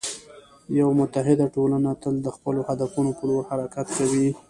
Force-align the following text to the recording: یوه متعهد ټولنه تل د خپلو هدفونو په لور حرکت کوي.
یوه 0.77 0.93
متعهد 0.99 1.39
ټولنه 1.55 1.91
تل 2.01 2.15
د 2.25 2.27
خپلو 2.35 2.59
هدفونو 2.69 3.11
په 3.17 3.23
لور 3.29 3.41
حرکت 3.49 3.87
کوي. 3.97 4.27